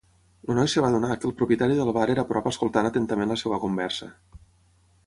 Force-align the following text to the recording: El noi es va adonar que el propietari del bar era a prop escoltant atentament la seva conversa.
El 0.51 0.55
noi 0.59 0.69
es 0.69 0.73
va 0.85 0.89
adonar 0.93 1.17
que 1.19 1.29
el 1.31 1.35
propietari 1.41 1.75
del 1.81 1.91
bar 1.99 2.09
era 2.15 2.25
a 2.27 2.33
prop 2.33 2.51
escoltant 2.53 2.91
atentament 2.93 3.35
la 3.37 3.39
seva 3.45 3.63
conversa. 3.69 4.11